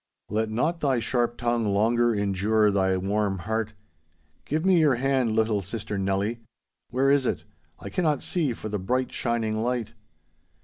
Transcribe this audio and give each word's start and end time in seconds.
Let 0.29 0.49
not 0.49 0.79
thy 0.79 0.97
sharp 0.99 1.37
tongue 1.37 1.63
longer 1.63 2.15
injure 2.15 2.71
thy 2.71 2.97
warm 2.97 3.37
heart. 3.37 3.73
Give 4.45 4.65
me 4.65 4.79
your 4.79 4.95
hand, 4.95 5.35
little 5.35 5.61
sister 5.61 5.95
Nelly. 5.95 6.39
Where 6.89 7.11
is 7.11 7.27
it? 7.27 7.43
I 7.79 7.89
cannot 7.89 8.23
see—for 8.23 8.67
the 8.67 8.79
bright 8.79 9.11
shining 9.11 9.55
light. 9.61 9.93